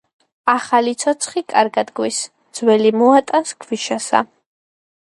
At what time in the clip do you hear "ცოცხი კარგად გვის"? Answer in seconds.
1.03-2.23